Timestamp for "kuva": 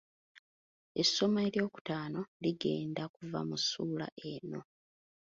3.15-3.39